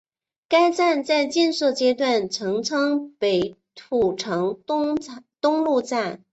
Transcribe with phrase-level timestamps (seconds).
[0.47, 6.23] 该站在建设阶段曾称北土城东路站。